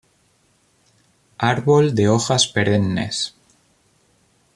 [1.53, 3.35] Árbol de hojas perennes.